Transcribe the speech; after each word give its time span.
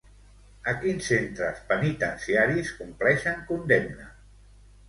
A 0.71 0.71
quins 0.85 1.09
centres 1.11 1.59
penitenciaris 1.73 2.73
compleixen 2.81 3.47
condemna? 3.51 4.09